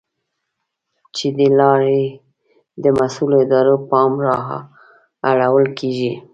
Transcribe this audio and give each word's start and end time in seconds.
چې 1.15 1.27
له 1.29 1.33
دې 1.37 1.47
لارې 1.59 2.01
د 2.83 2.85
مسؤلو 2.99 3.35
ادارو 3.45 3.75
پام 3.89 4.11
را 4.25 4.37
اړول 5.29 5.67
کېږي. 5.79 6.13